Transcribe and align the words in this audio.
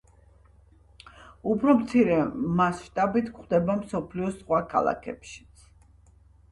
უფრო 1.55 1.75
მცირე 1.81 2.17
მასშტაბით 2.63 3.31
გვხვდება 3.37 3.79
მსოფლიოს 3.85 4.37
სხვა 4.43 4.67
ქალაქებშიც. 4.75 5.73